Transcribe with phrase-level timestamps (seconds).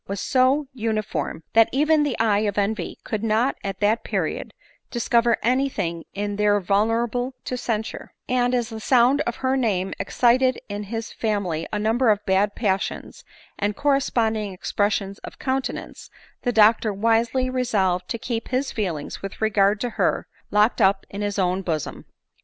[0.05, 4.51] £1 was so uniform, that even the eye of envy could not at that period
[4.89, 9.55] discover any thing in her vulnerable to cen sure; and, as the sound of her
[9.55, 13.23] name excited in his fam ily a number of bad passions
[13.59, 16.09] and corresponding expres sions of countenance,
[16.41, 21.21] the doctor wisely resolved to keep his feelings, with regard to her, locked up in
[21.21, 22.05] his own bo som.